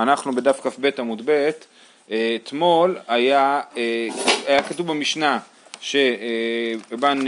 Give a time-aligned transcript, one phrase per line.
[0.00, 1.50] אנחנו בדף כ"ב עמוד ב',
[2.10, 4.08] אה, אתמול היה, אה,
[4.46, 5.38] היה כתוב במשנה
[5.80, 7.18] שרבן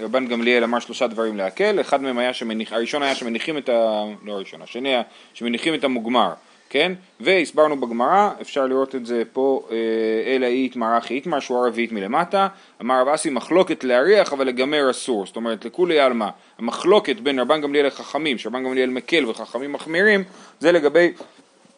[0.00, 4.04] אה, גמליאל אמר שלושה דברים להקל, אחד מהם היה שמניח, הראשון היה שמניחים את ה...
[4.24, 5.02] לא הראשון, השני היה
[5.34, 6.32] שמניחים את המוגמר,
[6.70, 6.92] כן?
[7.20, 9.68] והסברנו בגמרא, אפשר לראות את זה פה,
[10.26, 12.48] אלא איתמר אחי איתמר, שורה רביעית מלמטה,
[12.80, 16.28] אמר רב אסי מחלוקת להריח אבל לגמר אסור, זאת אומרת לכולי עלמא,
[16.58, 20.24] המחלוקת בין רבן גמליאל לחכמים, שרבן גמליאל מקל וחכמים מחמירים,
[20.60, 21.12] זה לגבי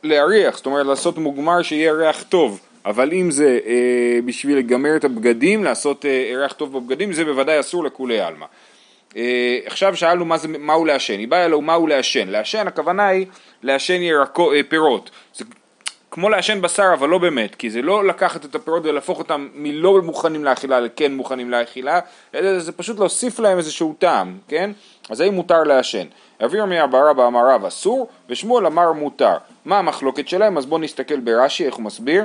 [0.05, 5.05] להריח, זאת אומרת לעשות מוגמר שיהיה ריח טוב, אבל אם זה אה, בשביל לגמר את
[5.05, 8.47] הבגדים, לעשות אה, ריח טוב בבגדים, זה בוודאי אסור לכולי עלמא.
[9.17, 13.27] אה, עכשיו שאלנו מה זה, מהו לעשן, היא באה אלו מהו לעשן, לעשן הכוונה היא
[13.63, 15.45] לעשן ירקו, אה, פירות, זה
[16.15, 20.03] כמו לעשן בשר אבל לא באמת, כי זה לא לקחת את הפירות ולהפוך אותם מלא
[20.03, 22.01] מוכנים לאכילה לכן מוכנים לאכילה,
[22.35, 24.71] אלא זה פשוט להוסיף להם איזשהו טעם, כן?
[25.11, 26.07] אז האם מותר לעשן?
[26.45, 29.37] אביר מאבר רבא אמר רב אסור, ושמואל אמר מותר.
[29.65, 30.59] מה המחלוקת שלהם?
[30.59, 32.25] אז בואו נסתכל ברש"י איך הוא מסביר.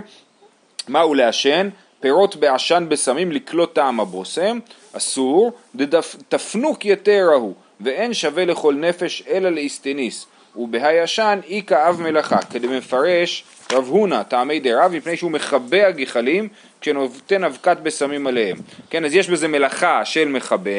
[0.88, 1.70] מהו לעשן?
[2.00, 4.60] פירות בעשן בסמים לקלוט טעם הבושם,
[4.94, 5.52] אסור,
[6.30, 10.26] תפנוק יתר ההוא, ואין שווה לכל נפש אלא לאיסטניס,
[10.60, 16.48] ובהישן איכא אב מלאכה, כדי מפרש רב הונא טעמי דרב מפני שהוא מכבה הגחלים
[16.82, 18.58] כשנותן אבקת בשמים עליהם.
[18.90, 20.72] כן, אז יש בזה מלאכה של מכבה,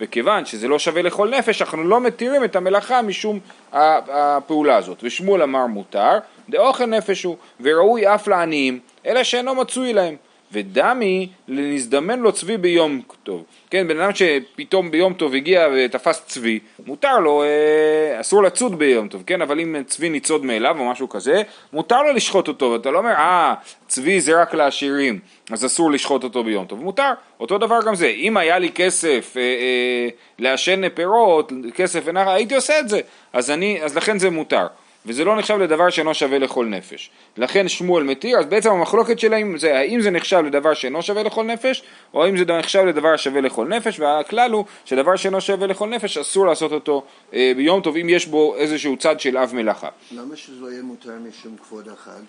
[0.00, 3.40] וכיוון שזה לא שווה לכל נפש, אנחנו לא מתירים את המלאכה משום
[3.72, 4.98] הפעולה הזאת.
[5.02, 10.16] ושמואל אמר מותר, דאוכל נפש הוא, וראוי אף לעניים, אלא שאינו מצוי להם.
[10.52, 13.44] ודמי לנזדמן לו צבי ביום טוב.
[13.70, 19.08] כן, בן אדם שפתאום ביום טוב הגיע ותפס צבי, מותר לו, אה, אסור לצוד ביום
[19.08, 21.42] טוב, כן, אבל אם צבי ניצוד מאליו או משהו כזה,
[21.72, 23.54] מותר לו לשחוט אותו, ואתה לא אומר, אה,
[23.86, 25.18] צבי זה רק לעשירים,
[25.50, 29.34] אז אסור לשחוט אותו ביום טוב, מותר, אותו דבר גם זה, אם היה לי כסף
[29.36, 30.08] אה, אה,
[30.38, 33.00] לעשן פירות, כסף ונחל, הייתי עושה את זה,
[33.32, 34.66] אז, אני, אז לכן זה מותר.
[35.06, 37.10] וזה לא נחשב לדבר שאינו שווה לכל נפש.
[37.36, 41.44] לכן שמואל מתיר, אז בעצם המחלוקת שלהם זה האם זה נחשב לדבר שאינו שווה לכל
[41.44, 41.82] נפש,
[42.14, 46.18] או האם זה נחשב לדבר שווה לכל נפש, והכלל הוא שדבר שאינו שווה לכל נפש
[46.18, 47.04] אסור לעשות אותו
[47.34, 49.88] אה, ביום טוב אם יש בו איזשהו צד של אב מלאכה.
[50.12, 52.22] למה שזה יהיה מותר משום כבוד החג?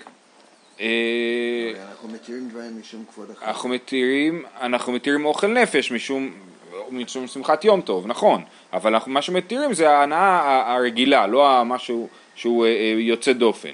[0.79, 0.87] אה,
[1.91, 3.45] אנחנו מתירים דברים משום כבוד החג.
[3.45, 6.31] אנחנו מתירים, אנחנו מתירים אוכל נפש משום,
[6.91, 8.41] משום שמחת יום טוב, נכון,
[8.73, 13.69] אבל אנחנו, מה שמתירים זה ההנאה הרגילה, לא המשהו שהוא אה, אה, יוצא דופן,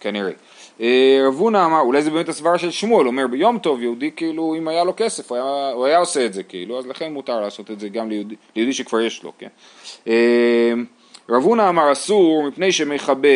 [0.00, 0.32] כנראה.
[0.80, 4.54] אה, רב הונא אמר, אולי זה באמת הסברה של שמואל, אומר ביום טוב יהודי כאילו
[4.58, 7.40] אם היה לו כסף הוא היה, הוא היה עושה את זה כאילו, אז לכן מותר
[7.40, 9.48] לעשות את זה גם ליהודי, ליהודי שכבר יש לו, כן.
[11.32, 13.28] רב הונא אמר אסור מפני שמכבה,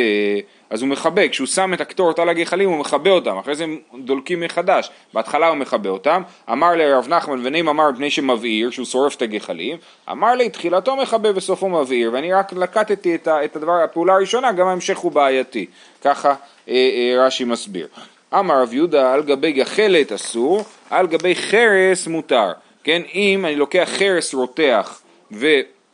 [0.71, 3.79] אז הוא מכבה, כשהוא שם את הקטורת על הגחלים הוא מכבה אותם, אחרי זה הם
[3.99, 9.15] דולקים מחדש, בהתחלה הוא מכבה אותם, אמר לרב נחמן ונעים אמר מפני שמבעיר, שהוא שורף
[9.17, 9.77] את הגחלים,
[10.11, 14.67] אמר לי תחילתו מכבה וסופו מבעיר, ואני רק לקטתי את, את הדבר, הפעולה הראשונה, גם
[14.67, 15.67] ההמשך הוא בעייתי,
[16.03, 17.87] ככה אה, אה, רש"י מסביר.
[18.35, 22.53] אמר רב יהודה על גבי גחלת אסור, על גבי חרס מותר,
[22.85, 25.01] כן, אם אני לוקח חרס רותח
[25.33, 25.47] ו...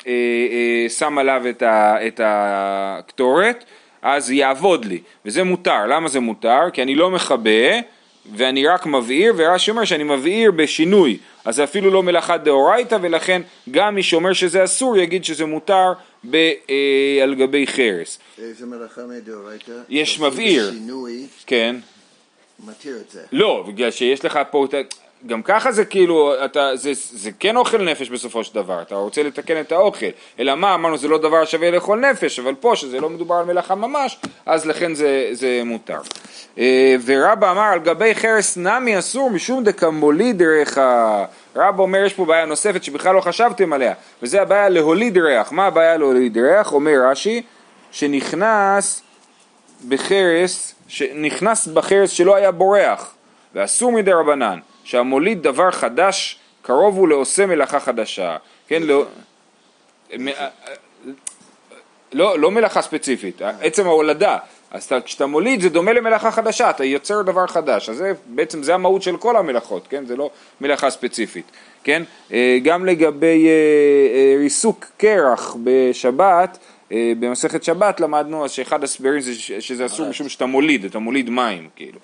[0.06, 3.64] אה, אה, שם עליו את, ה, את הקטורת,
[4.02, 5.86] אז יעבוד לי, וזה מותר.
[5.86, 6.70] למה זה מותר?
[6.72, 7.80] כי אני לא מכבה
[8.36, 13.42] ואני רק מבעיר, ורש"י אומר שאני מבעיר בשינוי, אז זה אפילו לא מלאכת דאורייתא, ולכן
[13.70, 15.92] גם מי שאומר שזה אסור יגיד שזה מותר
[16.30, 16.36] ב,
[16.70, 18.18] אה, על גבי חרס.
[18.38, 19.72] איזה מלאכה מדאורייתא?
[19.88, 20.70] יש מבעיר.
[20.70, 21.26] בשינוי.
[21.46, 21.76] כן.
[22.66, 23.20] מתיר את זה.
[23.32, 24.66] לא, בגלל שיש לך פה...
[25.26, 29.22] גם ככה זה כאילו, אתה, זה, זה כן אוכל נפש בסופו של דבר, אתה רוצה
[29.22, 30.06] לתקן את האוכל,
[30.38, 33.44] אלא מה, אמרנו זה לא דבר שווה לאכול נפש, אבל פה שזה לא מדובר על
[33.44, 35.98] מלאכה ממש, אז לכן זה, זה מותר.
[36.58, 40.78] אה, ורבא אמר על גבי חרס נמי אסור משום דקמוליד ריח,
[41.56, 45.66] רבא אומר יש פה בעיה נוספת שבכלל לא חשבתם עליה, וזה הבעיה להוליד ריח, מה
[45.66, 46.72] הבעיה להוליד ריח?
[46.72, 47.42] אומר רש"י,
[47.92, 49.02] שנכנס
[49.88, 53.14] בחרס, שנכנס בחרס שלא היה בורח,
[53.54, 54.58] ואסור מדי רבנן.
[54.84, 58.36] שהמוליד דבר חדש קרוב הוא לעושה מלאכה חדשה,
[58.68, 59.04] כן, לא,
[62.12, 64.38] לא, לא מלאכה ספציפית, עצם ההולדה,
[64.70, 68.74] אז כשאתה מוליד זה דומה למלאכה חדשה, אתה יוצר דבר חדש, אז זה, בעצם זה
[68.74, 70.30] המהות של כל המלאכות, כן, זה לא
[70.60, 71.44] מלאכה ספציפית,
[71.84, 72.02] כן,
[72.32, 73.52] אה, גם לגבי אה,
[74.14, 76.58] אה, ריסוק קרח בשבת,
[77.20, 81.68] במסכת שבת למדנו אז שאחד הסברים זה שזה אסור משום שאתה מוליד, אתה מוליד מים,
[81.76, 81.98] כאילו.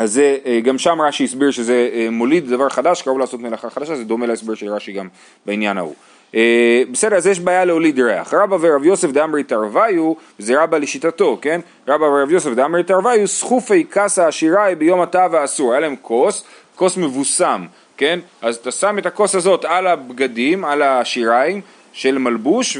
[0.00, 3.70] אז זה, אה, גם שם רש"י הסביר שזה אה, מוליד דבר חדש, קרוב לעשות מלאכה
[3.70, 5.08] חדשה, זה דומה להסבר של רש"י גם
[5.46, 5.94] בעניין ההוא.
[6.34, 8.34] אה, בסדר, אז יש בעיה להוליד ריח.
[8.34, 11.60] רבא ורב יוסף דאמרי תרוויו, זה רבא לשיטתו, כן?
[11.88, 15.72] רבא ורב יוסף דאמרי תרוויו, סחופי כסה עשיראי ביום התא והאסור.
[15.72, 16.44] היה להם כוס,
[16.76, 17.66] כוס מבוסם,
[17.96, 18.18] כן?
[18.42, 21.60] אז אתה שם את הכוס הזאת על הבגדים, על השיריים
[21.92, 22.78] של מלבוש,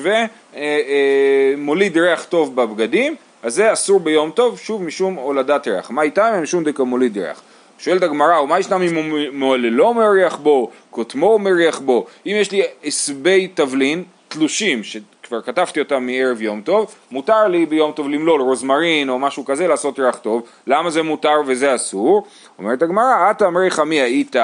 [1.56, 5.90] ומוליד ריח טוב בבגדים, אז זה אסור ביום טוב, שוב משום הולדת ריח.
[5.90, 6.40] מה איתם?
[6.42, 7.42] משום דקמוליד ריח.
[7.78, 12.06] שואלת הגמרא, ומה ישנם אם מעוללו מריח בו, כותמו מריח בו?
[12.26, 17.92] אם יש לי עשבי תבלין תלושים, שכבר כתבתי אותם מערב יום טוב, מותר לי ביום
[17.92, 20.42] טוב למלול רוזמרין או משהו כזה לעשות ריח טוב.
[20.66, 22.26] למה זה מותר וזה אסור?
[22.58, 24.36] אומרת הגמרא, עתה אמריך מי היית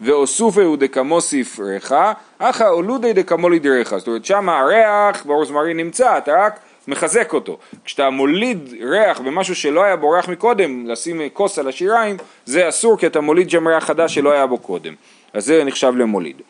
[0.00, 1.94] ואוסופהו דקמו ספריך,
[2.38, 3.96] אחא אולודי דקמו לידריך.
[3.96, 7.58] זאת אומרת, שם הריח ברוזמרין נמצא, אתה רק מחזק אותו.
[7.84, 12.98] כשאתה מוליד ריח במשהו שלא היה בו ריח מקודם, לשים כוס על השיריים, זה אסור
[12.98, 14.94] כי אתה מוליד שם ריח חדש שלא היה בו קודם.
[15.32, 16.42] אז זה נחשב למוליד.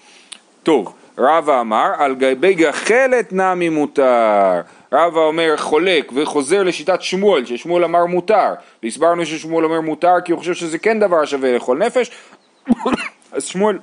[0.62, 4.60] טוב, רבא אמר, על גבי גחלת נמי מותר.
[4.92, 8.54] רבא אומר חולק וחוזר לשיטת שמואל, ששמואל אמר מותר.
[8.82, 12.10] והסברנו ששמואל אומר מותר כי הוא חושב שזה כן דבר שווה לאכול נפש.
[13.32, 13.78] אז שמואל,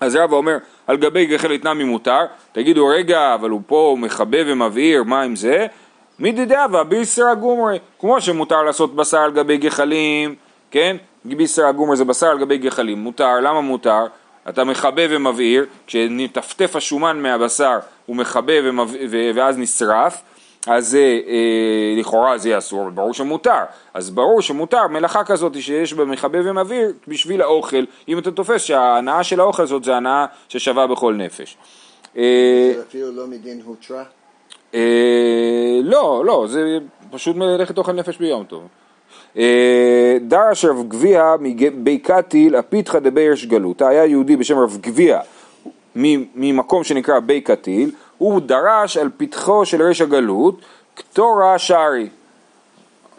[0.00, 2.20] אז רבא אומר, על גבי גחלת נמי מותר.
[2.52, 5.66] תגידו, רגע, אבל הוא פה מכבה ומבעיר, מה עם זה?
[6.18, 10.34] מדידאבה ביסרא גומרי, כמו שמותר לעשות בשר על גבי גחלים,
[10.70, 10.96] כן?
[11.24, 14.06] ביסרא גומרי זה בשר על גבי גחלים, מותר, למה מותר?
[14.48, 20.22] אתה מכבה ומבעיר, כשנטפטף השומן מהבשר הוא מכבה ומבעיר, ואז נשרף,
[20.66, 23.60] אז זה, אה, לכאורה זה אסור, ברור שמותר.
[23.94, 29.24] אז ברור שמותר מלאכה כזאת שיש בה מכבה ומבעיר בשביל האוכל, אם אתה תופס שההנאה
[29.24, 31.56] של האוכל הזאת זה הנאה ששווה בכל נפש.
[32.16, 34.04] אה, זה אפילו לא מדין הותרה?
[34.74, 36.78] אה, לא, לא, זה
[37.10, 38.62] פשוט מלאכת אוכל נפש ביום טוב.
[39.36, 45.20] אה, דרש רב גביע מבי קטיל הפיתחא דביירש גלותא, היה יהודי בשם רב גביע
[46.34, 50.60] ממקום שנקרא בי קטיל, הוא דרש על פתחו של ריש הגלות
[50.94, 52.08] קטורה שערי.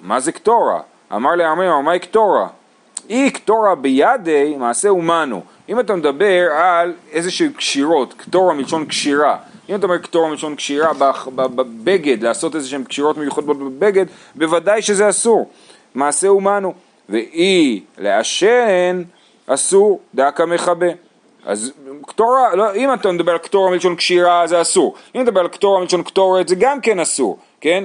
[0.01, 0.81] מה זה קטורה?
[1.13, 2.47] אמר לעמי, מהי קטורה?
[3.09, 5.41] אי קטורה בידי מעשה אומנו.
[5.69, 9.37] אם אתה מדבר על איזשהו קשירות, קטורה מלשון קשירה,
[9.69, 10.91] אם אתה אומר קטורה מלשון קשירה
[11.35, 14.05] בבגד, לעשות איזה שהן קשירות מיוחדות בבגד,
[14.35, 15.49] בוודאי שזה אסור.
[15.95, 16.73] מעשה אומנו,
[17.09, 19.03] ואי לעשן
[19.47, 20.87] אסור, דקה מכבה.
[21.45, 21.73] אז
[22.07, 25.47] קטורה, לא, אם אתה מדבר על קטורה מלשון קשירה זה אסור, אם אתה מדבר על
[25.47, 27.83] קטורה מלשון קטורת זה גם כן אסור, כן?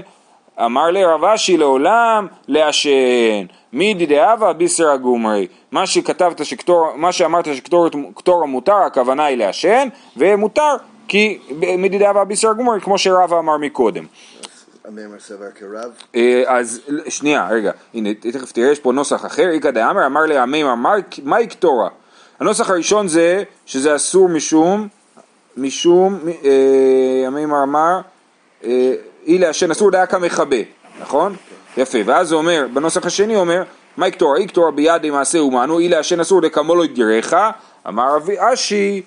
[0.64, 7.49] אמר לי רב אשי לעולם לעשן, מידי דאבה ביסר הגומרי, מה שכתבת שקטור, מה שאמרת
[7.55, 10.76] שקטורה מותר, הכוונה היא לעשן, ומותר
[11.08, 11.38] כי
[11.78, 14.05] מידי דאבה ביסר הגומרי, כמו שרבא אמר מקודם.
[16.16, 20.38] אה, אז שנייה, רגע, הנה, תכף תראה, יש פה נוסח אחר, איכא דאמר אמר לי
[20.38, 20.94] המאמר,
[21.25, 21.88] מהי קטורה?
[22.40, 24.88] הנוסח הראשון זה שזה אסור משום,
[25.56, 28.00] משום, אה, המאמר אמר,
[28.64, 28.92] אה,
[29.26, 30.56] אי לעשן אסור דאקה מכבה,
[31.00, 31.37] נכון?
[31.76, 33.62] יפה, ואז הוא אומר, בנוסח השני אומר,
[33.96, 34.38] מהי קטורה?
[34.38, 37.34] אי קטורה בידי מעשה אומנו, אי לעשן אסור דקמולו ידירך,
[37.88, 39.02] אמר רבי אשי,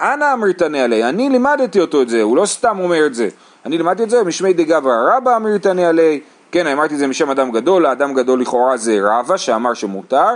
[0.00, 3.28] אנא אמריתני עלי, אני לימדתי אותו את זה, הוא לא סתם אומר את זה.
[3.66, 6.20] אני למדתי את זה משמי דגברא רבא אמירתני עלי,
[6.52, 10.26] כן, אמרתי את זה משם אדם גדול, האדם גדול לכאורה זה רבא שאמר שמותר,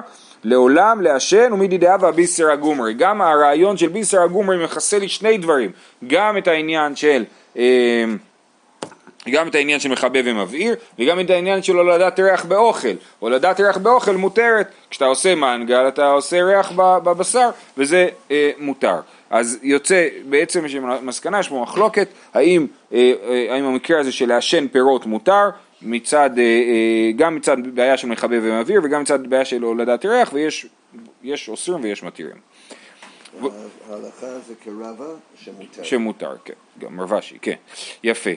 [0.44, 2.94] לעולם לעשן ומידי דאבה ביסר הגומרי.
[2.94, 5.70] גם הרעיון של ביסר הגומרי מכסה לי שני דברים,
[6.06, 7.24] גם את העניין של...
[7.56, 8.04] אה,
[9.30, 12.88] גם את העניין של מכבה ומבעיר, וגם את העניין של הולדת ריח באוכל.
[13.18, 18.96] הולדת ריח באוכל מותרת, כשאתה עושה מנגל אתה עושה ריח בבשר, וזה אה, מותר.
[19.30, 20.64] אז יוצא בעצם
[21.02, 25.48] מסקנה, יש פה מחלוקת, האם, אה, אה, האם המקרה הזה של לעשן פירות מותר,
[25.84, 30.32] מצד, אה, גם מצד בעיה של מכבה ומבעיר וגם מצד בעיה של הולדת ריח,
[31.22, 32.36] ויש אוסרים ויש מתירים.
[33.90, 35.04] ההלכה זה כרבה
[35.36, 35.82] שמותר.
[35.82, 37.54] שמותר, כן, גם רבשי, כן,
[38.04, 38.30] יפה.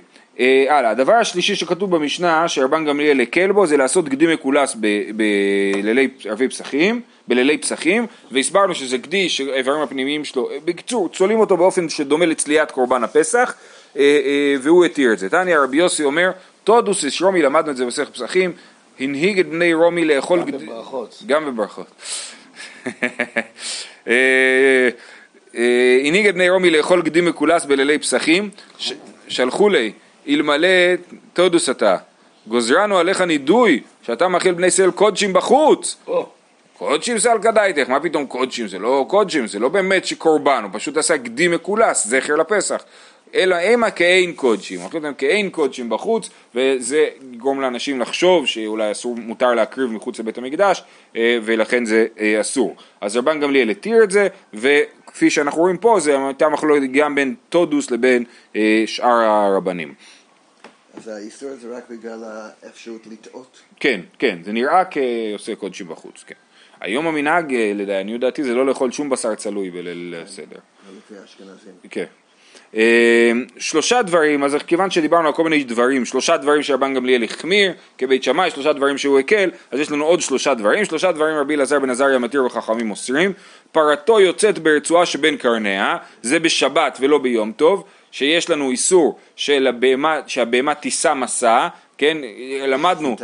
[0.69, 4.75] הלאה, הדבר השלישי שכתוב במשנה שרבן גמליאל הקל בו זה לעשות גדי מקולס
[5.15, 11.89] בלילי ערבי פסחים, בלילי פסחים, והסברנו שזה גדי שהאיברים הפנימיים שלו, בקיצור, צולעים אותו באופן
[11.89, 13.55] שדומה לצליית קורבן הפסח,
[13.97, 15.29] אה, אה, והוא התיר את זה.
[15.29, 16.31] תניא רבי יוסי אומר,
[16.67, 18.51] תודוס איש רומי, למדנו את זה במסכת פסחים,
[18.99, 20.39] הנהיג את בני רומי לאכול...
[20.39, 21.23] גם בברכות.
[21.25, 21.87] גם בברכות.
[24.07, 24.89] אה,
[26.03, 28.49] הנהיג את בני רומי לאכול גדי מקולס בלילי פסחים,
[29.27, 29.91] שלחו לי,
[30.27, 30.67] אלמלא
[31.33, 31.97] תודוס אתה,
[32.47, 35.97] גוזרנו עליך נידוי, שאתה מאכיל בני ישראל קודשים בחוץ.
[36.77, 38.67] קודשים זה על כדאיתך, מה פתאום קודשים?
[38.67, 42.83] זה לא קודשים, זה לא באמת שקורבן, הוא פשוט עשה גדי מקולס, זכר לפסח.
[43.35, 49.15] אלא המה כאין קודשים, אנחנו יודעים כאין קודשים בחוץ, וזה יגרום לאנשים לחשוב שאולי אסור,
[49.15, 50.83] מותר להקריב מחוץ לבית המקדש,
[51.15, 52.75] אה, ולכן זה אה, אסור.
[53.01, 57.35] אז רבן גמליאל התיר את זה, וכפי שאנחנו רואים פה, זה הייתה מחלוקת גם בין
[57.49, 58.23] טודוס לבין
[58.55, 59.93] אה, שאר הרבנים.
[60.97, 62.23] אז האיסור זה רק בגלל
[62.63, 63.61] האפשרות לטעות?
[63.79, 66.35] כן, כן, זה נראה כעושה קודשים בחוץ, כן.
[66.81, 70.59] היום המנהג, לעניות דעתי, זה לא לאכול שום בשר צלוי בליל סדר.
[70.97, 71.73] לפי האשכנזים.
[71.89, 72.05] כן.
[72.75, 77.71] אה, שלושה דברים, אז כיוון שדיברנו על כל מיני דברים, שלושה דברים שרבן גמליאל החמיר
[77.97, 81.55] כבית שמאי, שלושה דברים שהוא הקל, אז יש לנו עוד שלושה דברים, שלושה דברים רבי
[81.55, 83.33] אלעזר בן עזריה מתיר וחכמים אוסרים,
[83.71, 90.19] פרתו יוצאת ברצועה שבין קרניה, זה בשבת ולא ביום טוב, שיש לנו איסור של הבהמה,
[90.27, 92.17] שהבהמה תישא מסע, כן,
[92.67, 93.15] למדנו,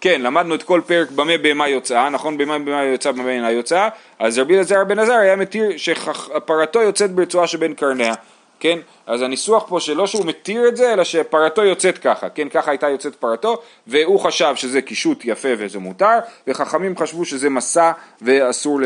[0.00, 3.88] כן, למדנו את כל פרק במה בהמה יוצאה, נכון, במה בהמה יוצאה, במה אינה יוצאה,
[4.18, 8.14] אז רבי אלעזר בן עזר היה מתיר שפרתו יוצאת ברצועה שבין קרניה,
[8.60, 12.70] כן, אז הניסוח פה שלא שהוא מתיר את זה, אלא שפרתו יוצאת ככה, כן, ככה
[12.70, 18.80] הייתה יוצאת פרתו, והוא חשב שזה קישוט יפה וזה מותר, וחכמים חשבו שזה מסע ואסור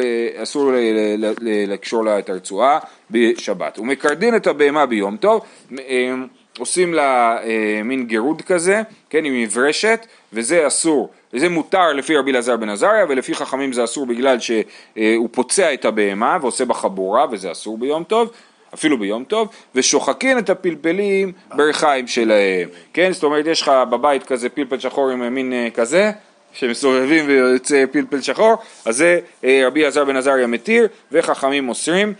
[1.40, 2.78] לקשור לה את הרצועה
[3.10, 3.76] בשבת.
[3.76, 5.40] הוא מקרדין את הבהמה ביום טוב,
[5.78, 6.14] אה,
[6.58, 12.30] עושים לה אה, מין גירוד כזה, כן, עם מברשת, וזה אסור, וזה מותר לפי רבי
[12.30, 17.26] אלעזר בן עזריה, ולפי חכמים זה אסור בגלל שהוא פוצע את הבהמה ועושה בה חבורה,
[17.30, 18.30] וזה אסור ביום טוב.
[18.74, 23.12] אפילו ביום טוב, ושוחקין את הפלפלים ברכיים שלהם, כן?
[23.12, 26.10] זאת אומרת, יש לך בבית כזה פלפל שחור עם מין אה, כזה,
[26.52, 28.54] שמסובבים ויוצא פלפל שחור,
[28.84, 32.14] אז זה אה, רבי אלעזר בן עזריה מתיר, וחכמים אוסרים.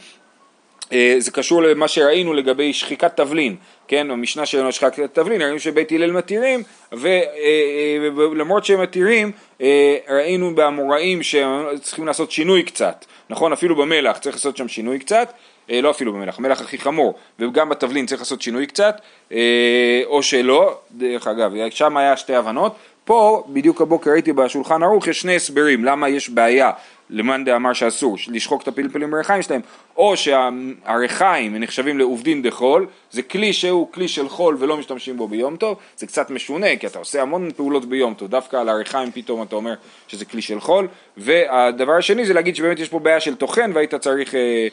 [0.92, 3.56] אה, זה קשור למה שראינו לגבי שחיקת תבלין,
[3.88, 9.32] כן, במשנה שלנו שחיקת תבלין, ראינו שבית הלל מתירים, ולמרות שהם מתירים,
[10.08, 15.32] ראינו באמוראים שהם צריכים לעשות שינוי קצת, נכון, אפילו במלח צריך לעשות שם שינוי קצת,
[15.68, 19.00] לא אפילו במלח, מלח הכי חמור, וגם בתבלין צריך לעשות שינוי קצת,
[20.04, 25.20] או שלא, דרך אגב, שם היה שתי הבנות, פה בדיוק הבוקר ראיתי בשולחן ערוך יש
[25.20, 26.70] שני הסברים למה יש בעיה
[27.10, 29.60] למאן דאמר שאסור לשחוק את הפלפלים בריחיים שלהם,
[29.96, 35.56] או שהריחיים נחשבים לעובדין דחול, זה כלי שהוא כלי של חול ולא משתמשים בו ביום
[35.56, 39.42] טוב, זה קצת משונה כי אתה עושה המון פעולות ביום טוב, דווקא על הריחיים פתאום
[39.42, 39.74] אתה אומר
[40.08, 43.94] שזה כלי של חול, והדבר השני זה להגיד שבאמת יש פה בעיה של טוחן והיית
[43.94, 44.68] צריך אה,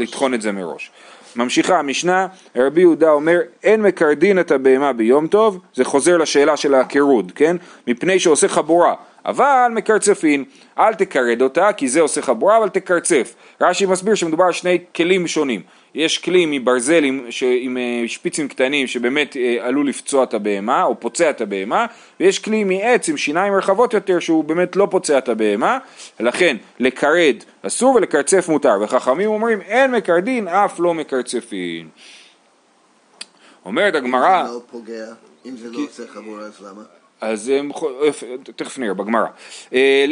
[0.00, 0.90] לטחון את זה מראש.
[1.36, 6.74] ממשיכה המשנה, רבי יהודה אומר אין מקרדין את הבהמה ביום טוב, זה חוזר לשאלה של
[6.74, 7.56] הקירוד, כן?
[7.86, 8.94] מפני שעושה חבורה
[9.26, 10.44] אבל מקרצפין,
[10.78, 13.34] אל תקרד אותה כי זה עושה חבורה אבל תקרצף.
[13.60, 15.62] רש"י מסביר שמדובר על שני כלים שונים.
[15.94, 20.84] יש כלי מברזל עם, ש, עם אה, שפיצים קטנים שבאמת אה, עלול לפצוע את הבהמה
[20.84, 21.86] או פוצע את הבהמה
[22.20, 25.78] ויש כלי מעץ עם שיניים רחבות יותר שהוא באמת לא פוצע את הבהמה
[26.20, 31.88] לכן לקרד אסור ולקרצף מותר וחכמים אומרים אין מקרדין אף לא מקרצפין.
[33.64, 35.06] אומרת הגמרא אם זה לא פוגע,
[35.46, 37.01] אם זה לא עושה חבורה אז למה?
[37.22, 37.52] אז
[38.56, 39.26] תכף נראה בגמרא.
[39.74, 40.04] אה,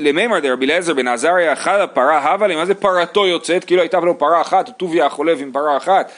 [0.00, 3.64] למימר דרבי אליעזר בן עזריה אחד הפרה הווה לי, מה זה פרתו יוצאת?
[3.64, 6.10] כאילו הייתה לו פרה אחת, טוביה החולב עם פרה אחת.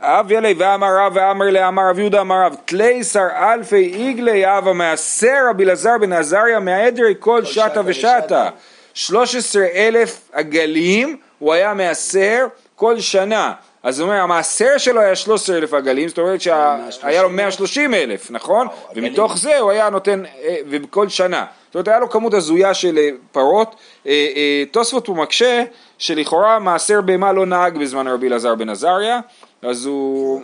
[0.00, 5.46] אב ילי ואמר רב ואמר לאמר רב יהודה אמר רב תליסר אלפי איגלי אבה מעשר
[5.50, 8.48] רבי אלעזר בן עזריה מהעדרי כל שטה ושטה.
[8.94, 12.46] שלוש עשרה אלף עגלים הוא היה מעשר
[12.76, 13.52] כל שנה.
[13.84, 18.30] אז הוא אומר, המעשר שלו היה 13 אלף עגלים, זאת אומרת שהיה לו 130 אלף,
[18.30, 18.66] נכון?
[18.96, 21.44] ומתוך זה הוא היה נותן, אה, ובכל שנה.
[21.66, 23.74] זאת אומרת, היה לו כמות הזויה של אה, פרות.
[24.06, 25.64] אה, תוספות הוא מקשה
[25.98, 29.20] שלכאורה מעשר בהמה לא נהג בזמן רבי אלעזר בן עזריה,
[29.64, 30.42] אז הוא,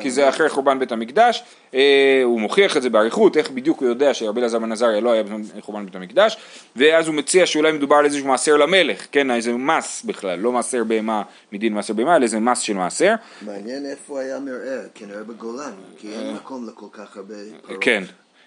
[0.00, 1.42] כי זה אחרי חורבן בית המקדש,
[1.74, 5.12] אה, הוא מוכיח את זה באריכות, איך בדיוק הוא יודע שרבי אלעזר בן עזריה לא
[5.12, 5.22] היה
[5.58, 6.36] בחורבן בית המקדש,
[6.76, 10.84] ואז הוא מציע שאולי מדובר על איזשהו מעשר למלך, כן, איזה מס בכלל, לא מעשר
[10.84, 13.14] בהמה מדין מעשר בהמה, אלא איזה מס של מעשר.
[13.42, 17.34] מעניין איפה היה מרעה, כנראה בגולן, כי אין מקום לכל כך הרבה
[17.66, 17.78] פרות.
[17.80, 18.02] כן.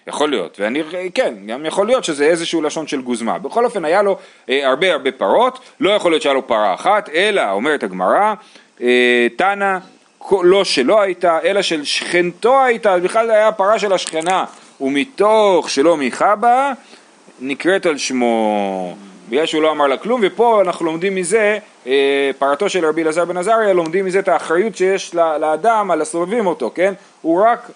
[0.06, 0.82] יכול להיות, ואני,
[1.14, 3.38] כן, גם יכול להיות שזה איזשהו לשון של גוזמה.
[3.38, 7.08] בכל אופן, היה לו אה, הרבה הרבה פרות, לא יכול להיות שהיה לו פרה אחת,
[7.08, 8.34] אלא, אומרת הגמרא,
[8.80, 9.78] אה, תנא,
[10.42, 14.44] לא שלא הייתה, אלא של שכנתו הייתה, אז בכלל היה פרה של השכנה,
[14.80, 16.72] ומתוך שלא מיכה בה,
[17.40, 18.94] נקראת על שמו.
[19.28, 23.24] בגלל שהוא לא אמר לה כלום, ופה אנחנו לומדים מזה, אה, פרתו של רבי אלעזר
[23.24, 26.94] בן עזריה, לומדים מזה את האחריות שיש לאדם על הסובבים אותו, כן?
[27.22, 27.70] הוא רק,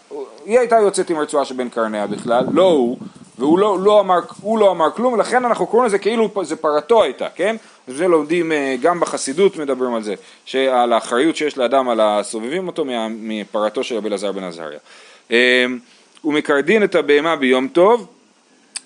[0.47, 2.99] היא הייתה יוצאת עם רצועה שבין קרניה בכלל, לא הוא,
[3.39, 7.29] והוא לא, לא אמר, לא אמר כלום, ולכן אנחנו קוראים לזה כאילו זה פרתו הייתה,
[7.35, 7.57] כן?
[7.89, 10.15] וזה לומדים אה, גם בחסידות מדברים על זה,
[10.71, 14.79] על האחריות שיש לאדם על הסובבים אותו מפרתו של רבי אלעזר בן עזריה.
[15.31, 15.67] אה,
[16.23, 18.07] הוא מקרדין את הבהמה ביום טוב,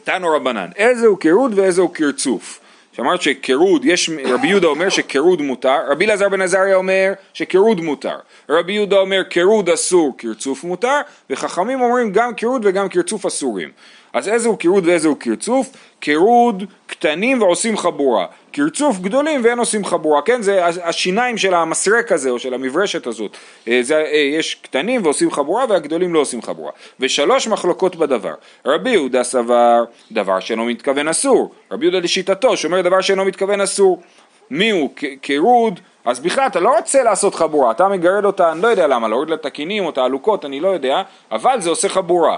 [0.04, 2.60] תנו רבנן, איזה הוא קירוד ואיזה הוא קרצוף.
[2.92, 8.16] שאמרת שקירוד, יש, רבי יהודה אומר שקירוד מותר, רבי אלעזר בן עזריה אומר שקירוד מותר,
[8.48, 11.00] רבי יהודה אומר קירוד אסור, קרצוף מותר,
[11.30, 13.68] וחכמים אומרים גם קירוד וגם קרצוף אסורים.
[14.18, 15.68] אז איזה הוא קירוד ואיזה הוא קרצוף?
[16.00, 20.42] קירוד קטנים ועושים חבורה, קרצוף גדולים ואין עושים חבורה, כן?
[20.42, 23.36] זה השיניים של המסרק הזה או של המברשת הזאת,
[23.68, 26.70] אה, זה, אה, יש קטנים ועושים חבורה והגדולים לא עושים חבורה.
[27.00, 28.34] ושלוש מחלוקות בדבר,
[28.66, 34.02] רבי יהודה סבר דבר שאינו מתכוון אסור, רבי יהודה לשיטתו שאומר דבר שאינו מתכוון אסור.
[34.50, 34.90] מי הוא
[35.20, 39.08] קירוד, אז בכלל אתה לא רוצה לעשות חבורה, אתה מגרד אותה, אני לא יודע למה,
[39.08, 41.02] להוריד לה את הכינים או את העלוקות, אני לא יודע,
[41.32, 42.36] אבל זה עושה חבורה,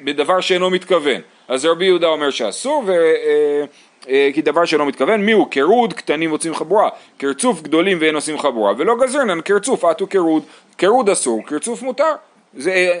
[0.00, 1.20] בדבר שאינו מתכוון.
[1.48, 2.92] אז רבי יהודה אומר שאסור, ו...
[2.92, 3.64] אה,
[4.08, 6.88] אה, כי דבר שאינו מתכוון, מי הוא קירוד, קטנים מוצאים חבורה,
[7.18, 10.42] קרצוף גדולים ואין עושים חבורה, ולא גזרנן קרצוף, עטו קירוד,
[10.76, 12.12] קירוד אסור, קרצוף מותר,
[12.54, 12.98] זה, אה,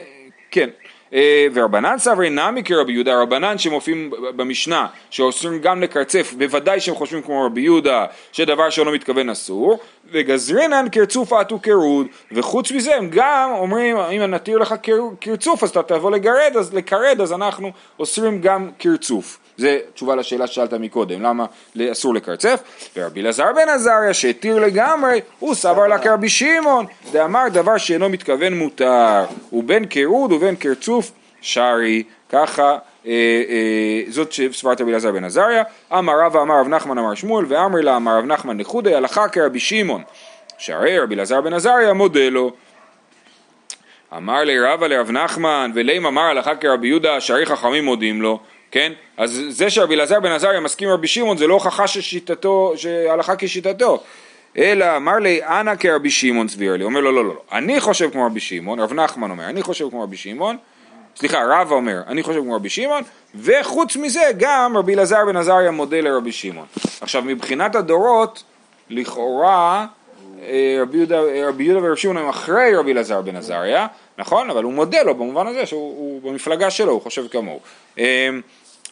[0.50, 0.68] כן.
[1.12, 7.22] אה, ורבנן סברי נמי כרבי יהודה, רבנן שמופיעים במשנה שאוסרים גם לקרצף, בוודאי שהם חושבים
[7.22, 9.78] כמו רבי יהודה שדבר שלא מתכוון אסור,
[10.10, 14.74] וגזרינן קרצוף עטו קירוד, וחוץ מזה הם גם אומרים אם נתיר לך
[15.20, 19.38] קרצוף אז אתה תבוא לגרד, אז לקרד אז אנחנו אוסרים גם קרצוף.
[19.58, 21.46] זה תשובה לשאלה ששאלת מקודם, למה
[21.92, 22.60] אסור לקרצף?
[22.96, 28.54] ורבי אלעזר בן עזריה שהתיר לגמרי, הוא סבר לה כרבי שמעון, דאמר דבר שאינו מתכוון
[28.58, 33.12] מותר, ובין קירוד ובין קרצוף שרי, ככה אה,
[33.48, 35.62] אה, זאת שסברת רבי אלעזר בן עזריה,
[35.92, 39.60] אמר רבא אמר רב נחמן אמר שמואל, ואמר לה אמר רב נחמן לחודי הלכה כרבי
[39.60, 40.02] שמעון,
[40.58, 42.52] שהרי רבי אלעזר בן עזריה מודה לו.
[44.16, 48.92] אמר לי רבא לרב נחמן, ולאם אמר הלכה כרבי יהודה, שהרי חכמים מודים לו, כן?
[49.16, 53.36] אז זה שרבי אלעזר בן עזריה מסכים עם רבי שמעון זה לא הוכחה ששיטתו, שהלכה
[53.38, 54.02] כשיטתו.
[54.58, 57.42] אלא אמר לי אנא כרבי שמעון סביר לי, אומר לו לא, לא לא.
[57.52, 60.56] אני חושב כמו רבי שמעון, רב נחמן אומר אני חושב כמו רבי שמעון.
[61.16, 63.02] סליחה רב אומר אני חושב כמו רבי שמעון.
[63.34, 66.66] וחוץ מזה גם רבי אלעזר בן עזריה מודה לרבי שמעון.
[67.00, 68.42] עכשיו מבחינת הדורות
[68.90, 69.86] לכאורה
[70.42, 71.04] אה, רבי
[71.46, 73.86] רבי יהודה ורבי שמעון הם אחרי רבי אלעזר בן עזריה
[74.18, 77.60] נכון אבל הוא מודה לו במובן הזה שהוא במפלגה שלו הוא חושב כמוהו.
[77.98, 78.30] אה,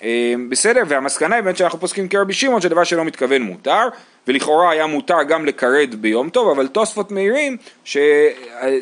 [0.03, 3.89] אמ, בסדר, והמסקנה היא באמת שאנחנו פוסקים כרבי שמעון שדבר שלא מתכוון מותר,
[4.29, 7.97] ולכאורה היה מותר גם לקרד ביום טוב, אבל תוספות מעירים ש...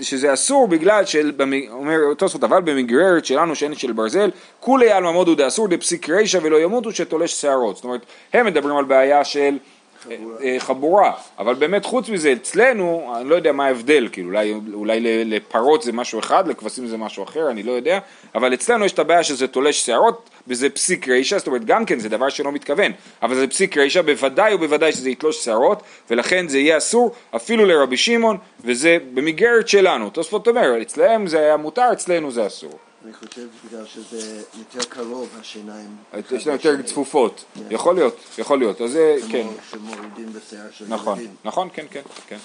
[0.01, 1.33] שזה אסור בגלל, של...
[1.71, 6.57] אומר תוספות, אבל במגררת שלנו שאין של ברזל, כולי עלמא מודו דאסור דפסיק רישא ולא
[6.57, 8.01] ימותו שתולש שערות, זאת אומרת,
[8.33, 9.59] הם מדברים על בעיה של
[10.05, 10.41] חבורה.
[10.43, 15.25] אה, חבורה, אבל באמת חוץ מזה אצלנו, אני לא יודע מה ההבדל, כאילו אולי, אולי
[15.25, 17.99] לפרות זה משהו אחד, לכבשים זה משהו אחר, אני לא יודע,
[18.35, 21.99] אבל אצלנו יש את הבעיה שזה תולש שערות וזה פסיק רישא, זאת אומרת גם כן
[21.99, 22.93] זה דבר שלא מתכוון,
[23.23, 27.97] אבל זה פסיק רישא, בוודאי ובוודאי שזה יתלוש שערות, ולכן זה יהיה אסור אפילו לרבי
[27.97, 32.79] שמעון, וזה במגרת שלנו, תוספות אומר, אצלם זה היה מותר, אצלנו זה אסור.
[33.05, 35.97] אני חושב בגלל שזה יותר קרוב השיניים.
[36.31, 37.45] יש להם יותר צפופות.
[37.55, 37.61] כן.
[37.71, 38.81] יכול להיות, יכול להיות.
[38.81, 39.47] אז זה, כן.
[39.71, 41.35] שמורידים בשיער של נכון, ילדים.
[41.45, 42.37] נכון, כן, כן, כן.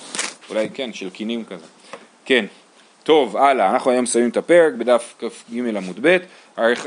[0.49, 1.65] אולי כן, של קינים כזה.
[2.25, 2.45] כן.
[3.03, 6.17] טוב, הלאה, אנחנו היום מסיימים את הפרק בדף כ"ג עמוד ב',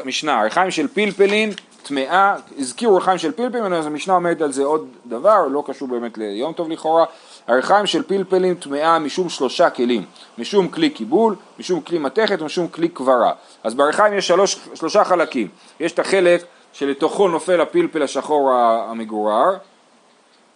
[0.05, 4.89] משנה, עריכיים של פלפלין טמאה, הזכירו עריכיים של פלפלין, אז המשנה אומרת על זה עוד
[5.07, 7.05] דבר, לא קשור באמת ליום טוב לכאורה,
[7.47, 10.05] עריכיים של פלפלים טמאה משום שלושה כלים,
[10.39, 13.33] משום כלי קיבול, משום כלי מתכת ומשום כלי קברה.
[13.65, 15.49] אז בעריכיים יש שלוש, שלושה חלקים,
[15.81, 19.57] יש את החלק שלתוכו נופל הפלפל השחור המגורר,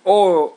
[0.06, 0.52] או,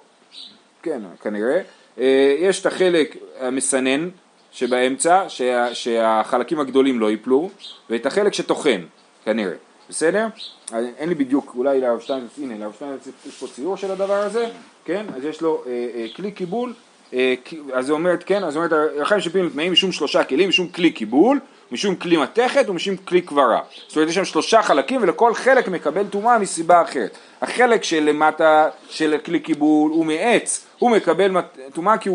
[0.83, 1.61] כן, כנראה,
[1.99, 4.09] אה, יש את החלק המסנן
[4.51, 7.49] שבאמצע, שה, שהחלקים הגדולים לא ייפלו,
[7.89, 8.81] ואת החלק שטוחן,
[9.25, 9.55] כנראה.
[9.89, 10.27] בסדר?
[10.73, 14.49] אין לי בדיוק, אולי לרב שטיינזץ, הנה לרב שטיינזץ יש פה ציור של הדבר הזה,
[14.89, 15.05] כן?
[15.15, 16.73] אז יש לו אה, אה, כלי קיבול,
[17.13, 17.33] אה,
[17.73, 20.67] אז זה אומרת, כן, אז זה אומרת, הרחיים של פילים טמאים משום שלושה כלים, משום
[20.67, 21.39] כלי קיבול,
[21.71, 23.61] משום כלי מתכת ומשום כלי קברה.
[23.87, 27.17] זאת אומרת, יש שם שלושה חלקים ולכל חלק מקבל טומאה מסיבה אחרת.
[27.41, 31.31] החלק שלמטה של כלי קיבול הוא מעץ, הוא מקבל
[31.73, 32.09] טומאה כי,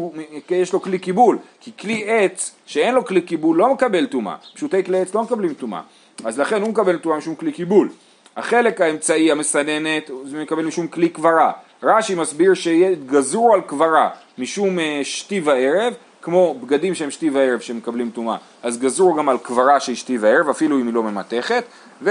[0.47, 4.37] כי יש לו כלי קיבול, כי כלי עץ שאין לו כלי קיבול לא מקבל טומאה,
[4.55, 5.81] פשוטי כלי עץ לא מקבלים טומאה.
[6.25, 7.89] אז לכן הוא מקבל תרומה משום כלי קיבול.
[8.37, 11.53] החלק האמצעי המסננת זה מקבל משום כלי קברה.
[11.83, 17.61] רש"י מסביר שיהיה גזור על קברה משום אה, שתי וערב, כמו בגדים שהם שתי וערב
[17.61, 21.65] שמקבלים טומאה, אז גזור גם על קברה שהיא שתי וערב, אפילו אם היא לא ממתכת,
[22.03, 22.11] ו...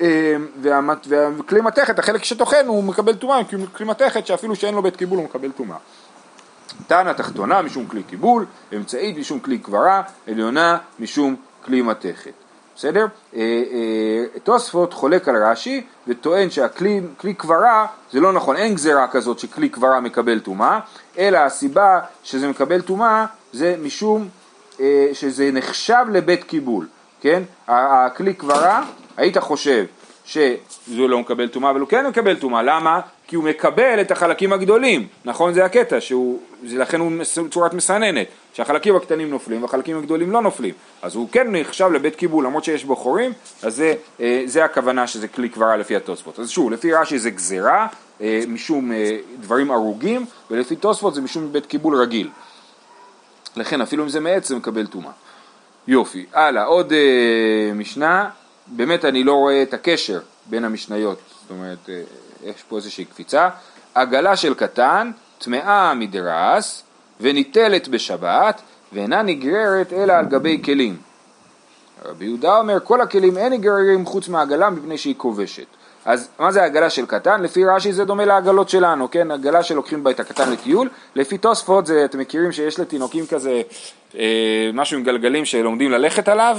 [0.00, 3.40] אה, והכלי מתכת, החלק שטוחן הוא מקבל טומאה,
[3.72, 5.76] כלי מתכת שאפילו שאין לו בית קיבול הוא מקבל טומאה.
[6.86, 8.46] תנא תחתונה משום כלי קיבול,
[8.76, 12.32] אמצעית משום כלי קברה, עליונה משום כלי מתכת.
[12.76, 13.06] בסדר?
[13.36, 17.00] אה, אה, תוספות חולק על רש"י וטוען שהכלי
[17.36, 20.80] קברה זה לא נכון, אין גזירה כזאת שכלי קברה מקבל טומאה,
[21.18, 24.28] אלא הסיבה שזה מקבל טומאה זה משום
[24.80, 26.86] אה, שזה נחשב לבית קיבול,
[27.20, 27.42] כן?
[27.68, 28.84] הכלי קברה,
[29.16, 29.84] היית חושב
[30.30, 33.00] שזה לא מקבל טומאה, אבל הוא כן מקבל טומאה, למה?
[33.26, 37.12] כי הוא מקבל את החלקים הגדולים, נכון זה הקטע, שהוא, זה לכן הוא
[37.50, 42.44] צורת מסננת, שהחלקים הקטנים נופלים והחלקים הגדולים לא נופלים, אז הוא כן נחשב לבית קיבול
[42.44, 46.38] למרות שיש בו חורים, אז זה, אה, זה הכוונה שזה כלי קברה לפי התוספות.
[46.38, 47.86] אז שוב, לפי רש"י זה גזירה,
[48.20, 52.30] אה, משום אה, דברים הרוגים, ולפי תוספות זה משום בית קיבול רגיל.
[53.56, 55.12] לכן אפילו אם זה מעץ זה מקבל טומאה.
[55.88, 56.92] יופי, הלאה, עוד
[57.74, 58.30] משנה,
[58.70, 61.88] באמת אני לא רואה את הקשר בין המשניות, זאת אומרת
[62.44, 63.48] יש פה איזושהי קפיצה.
[63.94, 66.82] עגלה של קטן, טמאה מדרס,
[67.20, 70.96] וניטלת בשבת, ואינה נגררת אלא על גבי כלים.
[72.04, 75.66] רבי יהודה אומר, כל הכלים אין נגררים חוץ מהעגלה מפני שהיא כובשת.
[76.04, 77.42] אז מה זה עגלה של קטן?
[77.42, 79.30] לפי רש"י זה דומה לעגלות שלנו, כן?
[79.30, 80.88] עגלה שלוקחים בה את הקטן לטיול.
[81.14, 83.62] לפי תוספות זה, אתם מכירים שיש לתינוקים כזה
[84.18, 86.58] אה, משהו עם גלגלים שלומדים ללכת עליו?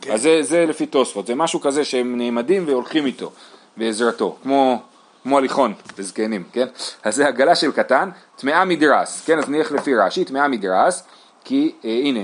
[0.00, 0.12] כן.
[0.12, 3.32] אז זה, זה לפי תוספות, זה משהו כזה שהם נעמדים והולכים איתו
[3.76, 4.82] בעזרתו, כמו,
[5.22, 6.66] כמו הליכון לזקנים, כן?
[7.02, 9.38] אז זה עגלה של קטן, טמאה מדרס, כן?
[9.38, 11.02] אז נלך לפי רש"י, טמאה מדרס,
[11.44, 12.20] כי אה, הנה,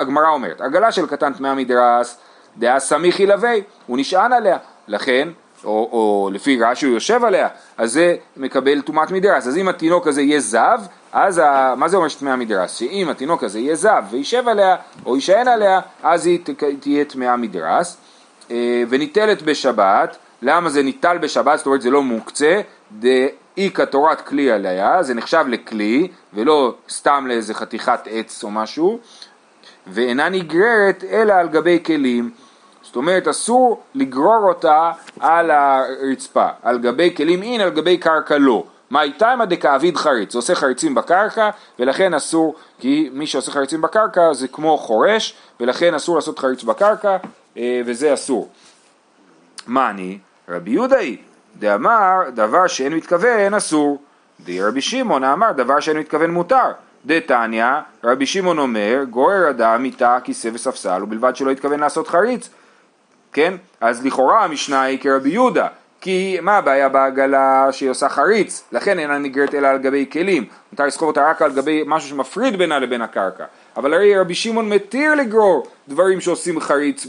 [0.00, 2.18] הגמרא אומרת, עגלה של קטן טמאה מדרס,
[2.56, 3.54] דעה סמיך ילווה,
[3.86, 5.28] הוא נשען עליה, לכן
[5.64, 9.46] או, או לפי רש"י הוא יושב עליה, אז זה מקבל טומאת מדרס.
[9.46, 10.80] אז אם התינוק הזה יהיה זב,
[11.12, 11.74] אז ה...
[11.76, 12.74] מה זה אומר שטמאה מדרס?
[12.74, 16.38] שאם התינוק הזה יהיה זב וישב עליה או יישען עליה, אז היא
[16.80, 17.96] תהיה טמאה מדרס.
[18.50, 21.58] אה, וניטלת בשבת, למה זה ניטל בשבת?
[21.58, 22.60] זאת אומרת זה לא מוקצה,
[22.92, 28.98] דאיכא תורת כלי עליה, זה נחשב לכלי ולא סתם לאיזה חתיכת עץ או משהו,
[29.86, 32.30] ואינה נגררת אלא על גבי כלים.
[32.96, 38.64] זאת אומרת אסור לגרור אותה על הרצפה, על גבי כלים אין, על גבי קרקע לא.
[38.90, 44.32] מה איתמא דקאביד חריץ, זה עושה חריצים בקרקע ולכן אסור, כי מי שעושה חריצים בקרקע
[44.32, 47.16] זה כמו חורש ולכן אסור לעשות חריץ בקרקע
[47.56, 48.48] אה, וזה אסור.
[49.66, 50.18] מה אני?
[50.48, 51.18] רבי יהודה היא,
[51.58, 53.98] דאמר דבר שאין מתכוון אסור,
[54.40, 56.72] די רבי שמעון אמר דבר שאין מתכוון מותר.
[57.06, 57.66] דתניא,
[58.04, 62.48] רבי שמעון אומר, גורר אדם מיטה, כיסא וספסל, ובלבד שלא התכוון לעשות חריץ.
[63.36, 63.54] כן?
[63.80, 65.66] אז לכאורה המשנה היא כרבי יהודה,
[66.00, 70.86] כי מה הבעיה בעגלה שהיא עושה חריץ, לכן אינה נגררת אלא על גבי כלים, מותר
[70.86, 73.44] לסחוב אותה רק על גבי משהו שמפריד בינה לבין הקרקע,
[73.76, 77.06] אבל הרי רבי שמעון מתיר לגרור דברים שעושים חריץ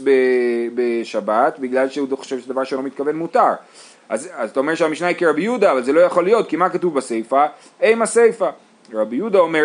[0.74, 3.52] בשבת, בגלל שהוא חושב שזה דבר שלא מתכוון מותר.
[4.08, 6.68] אז, אז אתה אומר שהמשנה היא כרבי יהודה, אבל זה לא יכול להיות, כי מה
[6.68, 7.46] כתוב בסיפא?
[7.80, 8.50] אימה סיפא.
[8.92, 9.64] רבי יהודה אומר,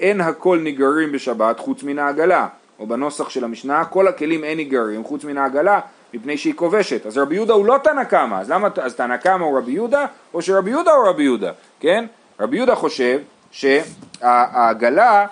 [0.00, 2.46] אין הכל נגררים בשבת חוץ מן העגלה.
[2.78, 5.80] או בנוסח של המשנה, כל הכלים אין נגררים חוץ מן העגלה
[6.16, 7.06] מפני שהיא כובשת.
[7.06, 10.06] אז רבי יהודה הוא לא תנא קמא, אז למה, אז תנא קמא הוא רבי יהודה,
[10.34, 12.04] או שרבי יהודה הוא רבי יהודה, כן?
[12.40, 15.26] רבי יהודה חושב שהעגלה,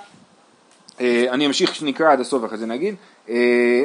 [1.00, 2.94] אה, אני אמשיך שנקרא עד הסוף אחרי זה נגיד,
[3.28, 3.34] אם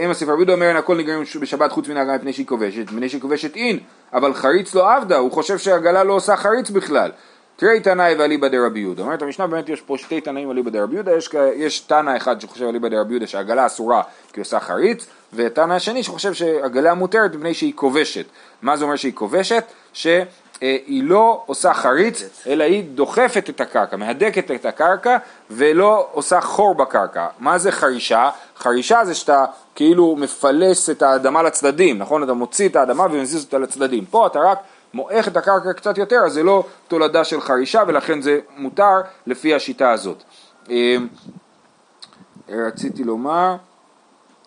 [0.02, 2.84] אה, הספר רבי יהודה אומר אין הכל נגררים בשבת חוץ מן העגלה מפני שהיא כובשת,
[2.92, 3.80] מפני שהיא כובשת אין,
[4.14, 7.12] אבל חריץ לא עבדה, הוא חושב שהעגלה לא עושה חריץ בכלל.
[7.60, 9.04] תראי תנאי ואליבא דרבי יהודה.
[9.04, 12.66] אומרת המשנה באמת יש פה שתי תנאים אליבא דרבי יהודה, יש, יש תנא אחד שחושב
[12.66, 14.02] אליבא דרבי יהודה שהעגלה אסורה
[14.34, 18.26] כי עושה חריץ, ותנא השני שחושב שעגלה מותרת מפני שהיא כובשת.
[18.62, 19.64] מה זה אומר שהיא כובשת?
[19.94, 25.18] שהיא לא עושה חריץ, אלא היא דוחפת את הקרקע, מהדקת את הקרקע
[25.52, 27.28] ולא עושה חור בקרקע.
[27.40, 28.30] מה זה חרישה?
[28.58, 29.46] חרישה זה שאתה
[29.76, 32.24] כאילו מפלס את האדמה לצדדים, נכון?
[32.24, 34.06] אתה מוציא את האדמה ומזיז אותה לצדדים.
[34.06, 34.60] פה אתה רק
[34.94, 39.54] מועך את הקרקע קצת יותר, אז זה לא תולדה של חרישה ולכן זה מותר לפי
[39.54, 40.24] השיטה הזאת.
[40.70, 41.08] אמ,
[42.50, 43.56] רציתי לומר,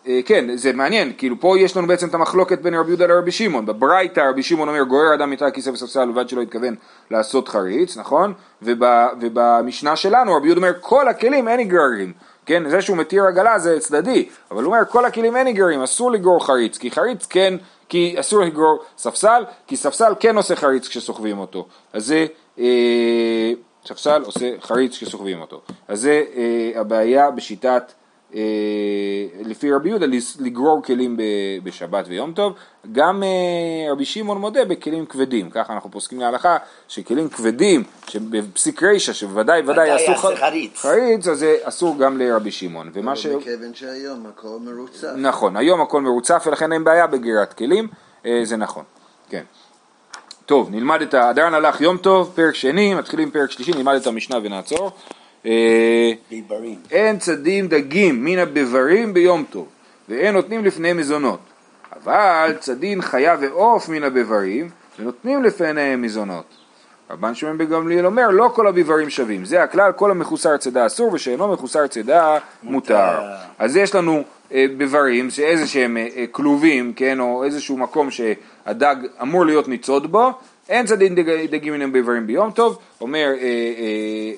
[0.06, 3.30] אה, כן, זה מעניין, כאילו פה יש לנו בעצם את המחלוקת בין רבי יהודה לרבי
[3.30, 3.66] שמעון.
[3.66, 6.74] בברייתא רבי שמעון אומר גורר אדם מתא כיסא וספסל ובלבד שלא התכוון
[7.10, 8.32] לעשות חריץ, נכון?
[8.62, 12.12] ובמשנה שלנו רבי יהודה אומר כל הכלים אין נגררים.
[12.46, 16.10] כן, זה שהוא מתיר עגלה זה צדדי, אבל הוא אומר כל הכלים אין נגררים, אסור
[16.10, 17.54] לגרור חריץ, כי חריץ כן
[17.88, 21.66] כי אסור לגרור ספסל, כי ספסל כן עושה חריץ כשסוחבים אותו.
[21.92, 22.26] אז זה,
[22.58, 23.52] אה,
[23.86, 25.60] ספסל עושה חריץ כשסוחבים אותו.
[25.88, 27.92] אז זה אה, הבעיה בשיטת,
[29.44, 30.06] לפי רבי יהודה,
[30.40, 31.16] לגרור כלים
[31.64, 32.54] בשבת ויום טוב.
[32.92, 36.56] גם אה, רבי שמעון מודה בכלים כבדים, ככה אנחנו פוסקים להלכה,
[36.88, 40.78] שכלים כבדים, שבפסיק רישא, שבוודאי ודאי אסור חריץ.
[40.78, 42.90] חריץ, אז זה אסור גם לרבי שמעון.
[42.92, 43.26] ומה ש...
[43.26, 45.08] מכיוון שהיום הכל מרוצף.
[45.16, 47.88] נכון, היום הכל מרוצף ולכן אין בעיה בגרירת כלים,
[48.26, 48.84] אה, זה נכון,
[49.28, 49.42] כן.
[50.46, 54.38] טוב, נלמד את הדרן הלך יום טוב, פרק שני, מתחילים פרק שלישי, נלמד את המשנה
[54.42, 54.90] ונעצור.
[55.46, 56.12] אה,
[56.90, 59.66] אין צדים דגים מן הבברים ביום טוב,
[60.08, 61.40] ואין נותנים לפני מזונות.
[62.02, 66.44] אבל צדין חיה ועוף מן הבברים ונותנים לפניהם מזונות.
[67.10, 71.52] רבן שמעון בגמליאל אומר לא כל הביברים שווים, זה הכלל כל המחוסר צידה אסור ושאינו
[71.52, 73.20] מחוסר צידה מותר.
[73.58, 78.96] אז יש לנו אה, בברים שאיזה שהם אה, אה, כלובים, כן, או איזשהו מקום שהדג
[79.22, 80.30] אמור להיות ניצוד בו,
[80.68, 84.32] אין צדין דג, דגים מן הבברים ביום טוב, אומר אה, אה,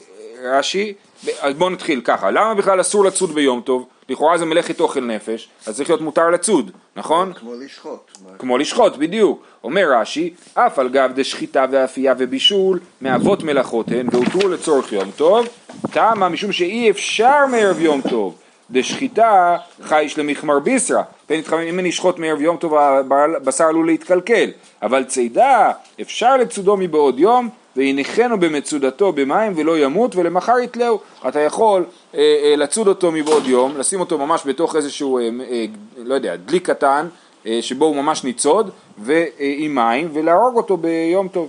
[0.45, 0.95] רש"י,
[1.41, 3.87] אז בואו נתחיל ככה, למה בכלל אסור לצוד ביום טוב?
[4.09, 7.33] לכאורה זה מלאכת אוכל נפש, אז צריך להיות מותר לצוד, נכון?
[7.33, 8.19] כמו לשחוט.
[8.39, 9.43] כמו לשחוט, בדיוק.
[9.65, 15.47] אומר רש"י, אף על גב דשחיטה ואפייה ובישול, מאבות מלאכות הן, והותרו לצורך יום טוב,
[15.91, 18.35] תמה משום שאי אפשר מערב יום טוב,
[18.71, 24.51] דשחיטה חייש למחמר ביסרא, פן יתחמם אם אני אשחוט מערב יום טוב הבשר עלול להתקלקל,
[24.83, 31.01] אבל צידה אפשר לצודו מבעוד יום והניחנו במצודתו במים ולא ימות ולמחר יטלהו.
[31.29, 35.65] אתה יכול אה, אה, לצוד אותו מבעוד יום, לשים אותו ממש בתוך איזשהו, אה, אה,
[35.97, 37.07] לא יודע, דלי קטן
[37.47, 41.49] אה, שבו הוא ממש ניצוד ועם מים ולהרוג אותו ביום טוב.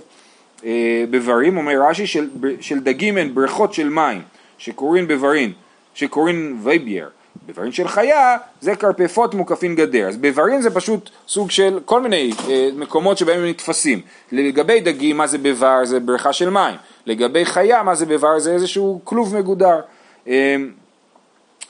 [0.64, 2.28] אה, ביברים אומר רש"י של,
[2.60, 4.22] של דגים הן בריכות של מים
[4.58, 5.52] שקוראים ביברין,
[5.96, 7.08] שקוראים וייבייר
[7.46, 12.30] ביברין של חיה זה קרפיפות מוקפין גדר, אז ביברין זה פשוט סוג של כל מיני
[12.48, 14.00] אה, מקומות שבהם הם נתפסים.
[14.32, 16.74] לגבי דגים מה זה בבר זה בריכה של מים,
[17.06, 19.80] לגבי חיה מה זה בבר זה איזשהו כלוב מגודר.
[20.28, 20.56] אה,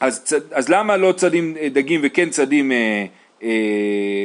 [0.00, 3.04] אז, צד, אז למה לא צדים אה, דגים וכן צדים אה,
[3.42, 3.48] אה,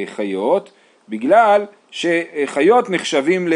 [0.06, 0.70] חיות?
[1.08, 3.52] בגלל שחיות נחשבים ל...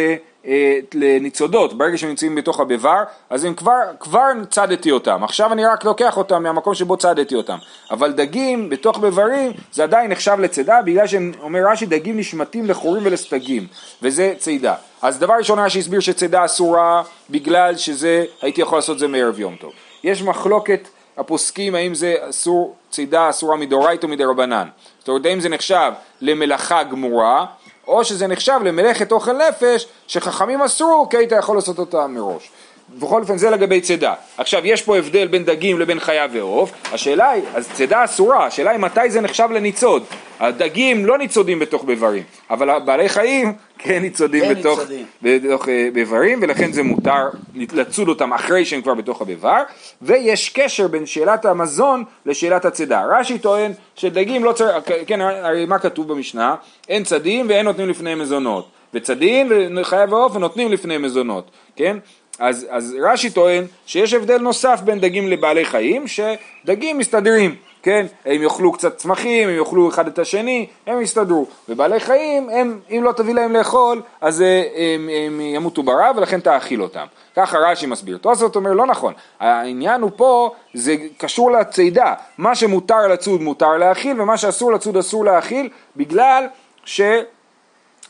[0.46, 5.64] אה, לניצודות, ברגע שהם נמצאים בתוך הביבר, אז הם כבר, כבר צדתי אותם, עכשיו אני
[5.64, 7.56] רק לוקח אותם מהמקום שבו צדתי אותם,
[7.90, 13.66] אבל דגים בתוך ביברים זה עדיין נחשב לצידה, בגלל שאומר רש"י דגים נשמטים לחורים ולסתגים,
[14.02, 14.74] וזה צידה.
[15.02, 19.56] אז דבר ראשון רש"י הסביר שצידה אסורה בגלל שזה, הייתי יכול לעשות זה מערב יום
[19.56, 19.72] טוב.
[20.04, 24.68] יש מחלוקת הפוסקים האם זה אסור, צידה אסורה מדאורייתא או מדרבנן.
[24.98, 27.46] זאת אומרת האם זה נחשב למלאכה גמורה
[27.88, 32.50] או שזה נחשב למלאכת אוכל נפש שחכמים אסרו כי היית יכול לעשות אותה מראש.
[32.98, 34.14] בכל אופן זה לגבי צידה.
[34.38, 38.70] עכשיו יש פה הבדל בין דגים לבין חיה ועוף, השאלה היא, אז צידה אסורה, השאלה
[38.70, 40.04] היא מתי זה נחשב לניצוד.
[40.40, 44.80] הדגים לא ניצודים בתוך ביברים, אבל בעלי חיים כן ניצודים כן בתוך,
[45.22, 49.62] בתוך אה, ביברים ולכן זה מותר לצוד אותם אחרי שהם כבר בתוך הביבר
[50.02, 53.04] ויש קשר בין שאלת המזון לשאלת הצידה.
[53.10, 56.54] רש"י טוען שדגים לא צריך, כן הרי מה כתוב במשנה?
[56.88, 61.96] אין צדים ואין נותנים לפני מזונות וצדים וחיה ועוף נותנים לפני מזונות, כן?
[62.38, 68.06] אז, אז רש"י טוען שיש הבדל נוסף בין דגים לבעלי חיים, שדגים מסתדרים, כן?
[68.24, 71.46] הם יאכלו קצת צמחים, הם יאכלו אחד את השני, הם יסתדרו.
[71.68, 76.40] ובעלי חיים, הם, אם לא תביא להם לאכול, אז אה, הם, הם ימותו ברעב ולכן
[76.40, 77.06] תאכיל אותם.
[77.36, 78.18] ככה רש"י מסביר.
[78.18, 82.14] תוספות אומר לא נכון, העניין הוא פה, זה קשור לצידה.
[82.38, 86.46] מה שמותר לצוד מותר להאכיל, ומה שאסור לצוד אסור להאכיל, בגלל
[86.84, 87.00] ש...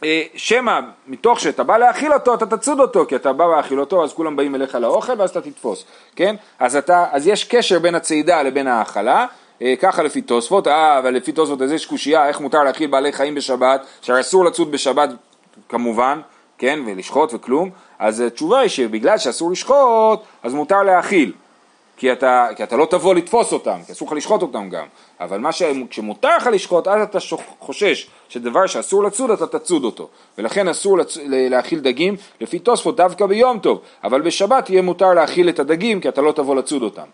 [0.04, 4.04] אה, שמא מתוך שאתה בא להאכיל אותו אתה תצוד אותו כי אתה בא להאכיל אותו
[4.04, 5.84] אז כולם באים אליך לאוכל ואז אתה תתפוס
[6.16, 6.36] כן?
[6.58, 9.26] אז אתה אז יש קשר בין הצעידה לבין ההאכלה
[9.62, 13.12] אה, ככה לפי תוספות אה אבל לפי תוספות אז יש קושייה איך מותר להאכיל בעלי
[13.12, 15.10] חיים בשבת שהרי אסור לצוד בשבת
[15.68, 16.20] כמובן
[16.58, 16.80] כן?
[16.86, 17.70] ולשחוט וכלום.
[17.98, 21.32] אז התשובה היא שבגלל שאסור לשחוט אז מותר להאכיל
[21.96, 24.86] כי אתה, כי אתה לא תבוא לתפוס אותם, כי אסור לך לשחוט אותם גם.
[25.20, 25.62] אבל מה ש...
[25.90, 27.18] כשמותר לך לשחוט, אז אתה
[27.58, 30.08] חושש שדבר שאסור לצוד, אתה תצוד אותו.
[30.38, 31.18] ולכן אסור לצ...
[31.26, 33.80] להאכיל דגים, לפי תוספות דווקא ביום טוב.
[34.04, 37.06] אבל בשבת יהיה מותר להאכיל את הדגים, כי אתה לא תבוא לצוד אותם.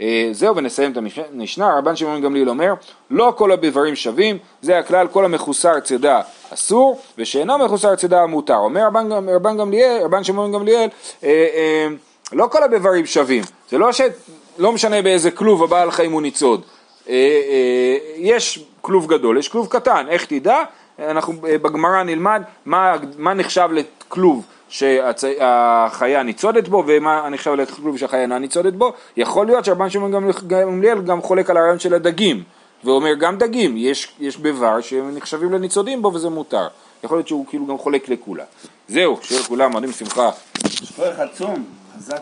[0.00, 0.96] אה, זהו ונסיים את
[1.32, 2.74] המשנה, רבן שמעון גמליאל אומר,
[3.10, 6.20] לא כל הביברים שווים, זה הכלל, כל המחוסר צידה
[6.50, 8.56] אסור, ושאינו מחוסר צידה מותר.
[8.56, 9.56] אומר רבן, רבן
[10.04, 10.88] רבן שמעון גמליאל,
[11.24, 11.86] אה, אה,
[12.32, 16.62] לא כל הביברים שווים, זה לא שלא משנה באיזה כלוב הבעל חיים הוא ניצוד,
[17.08, 20.62] אה, אה, יש כלוב גדול, יש כלוב קטן, איך תדע?
[20.98, 28.20] אנחנו אה, בגמרא נלמד מה, מה נחשב לכלוב שהחיה ניצודת בו ומה נחשב לכלוב שהחיה
[28.20, 32.42] אינה ניצודת בו, יכול להיות שרבן שמעון גמליאל גם חולק על הרעיון של הדגים
[32.84, 36.68] ואומר גם דגים, יש, יש בבר שהם נחשבים לניצודים בו וזה מותר,
[37.04, 38.44] יכול להיות שהוא כאילו גם חולק לכולה.
[38.88, 40.30] זהו, שיהיה לכולם מועדים שמחה.
[40.68, 41.85] שכוח עצום.